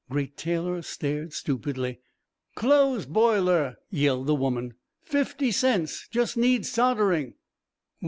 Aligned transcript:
Great 0.09 0.35
Taylor 0.35 0.81
stared 0.81 1.31
stupidly. 1.31 1.99
"Clothes 2.55 3.05
boiler," 3.05 3.77
yelled 3.91 4.25
the 4.25 4.33
woman. 4.33 4.73
"Fifty 5.03 5.51
cents.... 5.51 6.07
Just 6.09 6.35
needs 6.35 6.71
soldering." 6.71 7.35